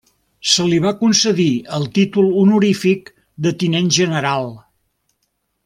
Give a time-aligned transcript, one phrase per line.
[0.51, 3.13] Se li va concedir el títol honorífic
[3.47, 4.51] de Tinent General.